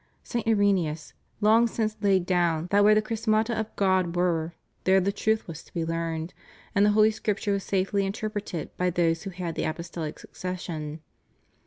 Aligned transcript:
St. 0.23 0.43
Irenseus 0.47 1.13
long 1.41 1.67
since 1.67 1.95
laid 2.01 2.25
down 2.25 2.69
that 2.71 2.83
where 2.83 2.95
the 2.95 3.03
chrismata 3.03 3.53
of 3.53 3.75
God 3.75 4.15
were, 4.15 4.55
there 4.83 4.99
the 4.99 5.11
truth 5.11 5.47
was 5.47 5.63
to 5.63 5.73
be 5.75 5.85
learned, 5.85 6.33
and 6.73 6.83
the 6.83 6.93
Holy 6.93 7.11
Scripture 7.11 7.51
was 7.53 7.63
safely 7.63 8.03
interpreted 8.03 8.75
by 8.77 8.89
those 8.89 9.21
who 9.21 9.29
had 9.29 9.53
the 9.53 9.65
apostolic 9.65 10.17
succession. 10.17 11.01